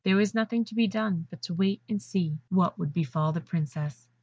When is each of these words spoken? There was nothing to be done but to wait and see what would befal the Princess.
There 0.03 0.15
was 0.15 0.33
nothing 0.33 0.65
to 0.65 0.73
be 0.73 0.87
done 0.87 1.27
but 1.29 1.43
to 1.43 1.53
wait 1.53 1.79
and 1.87 2.01
see 2.01 2.39
what 2.49 2.79
would 2.79 2.91
befal 2.91 3.33
the 3.33 3.39
Princess. 3.39 4.07